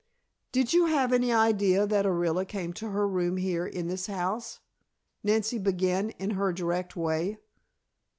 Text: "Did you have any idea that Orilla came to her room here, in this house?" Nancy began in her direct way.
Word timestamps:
"Did 0.51 0.73
you 0.73 0.87
have 0.87 1.13
any 1.13 1.31
idea 1.31 1.85
that 1.85 2.07
Orilla 2.07 2.43
came 2.43 2.73
to 2.73 2.89
her 2.89 3.07
room 3.07 3.37
here, 3.37 3.67
in 3.67 3.87
this 3.87 4.07
house?" 4.07 4.59
Nancy 5.23 5.59
began 5.59 6.09
in 6.17 6.31
her 6.31 6.51
direct 6.51 6.95
way. 6.95 7.37